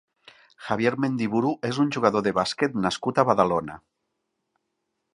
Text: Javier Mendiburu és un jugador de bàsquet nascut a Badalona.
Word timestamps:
Javier 0.69 0.93
Mendiburu 1.03 1.51
és 1.69 1.81
un 1.85 1.93
jugador 1.97 2.25
de 2.29 2.35
bàsquet 2.39 2.83
nascut 2.87 3.21
a 3.21 3.27
Badalona. 3.31 3.81